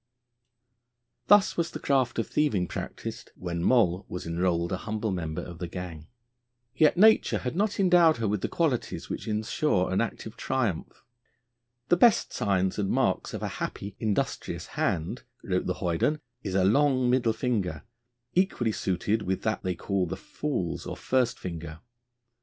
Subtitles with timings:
[1.27, 5.59] Thus was the craft of thieving practised when Moll was enrolled a humble member of
[5.59, 6.07] the gang.
[6.75, 11.03] Yet nature had not endowed her with the qualities which ensure an active triumph.
[11.89, 16.63] 'The best signs and marks of a happy, industrious hand,' wrote the hoyden, 'is a
[16.65, 17.83] long middle finger,
[18.33, 21.79] equally suited with that they call the fool's or first finger.'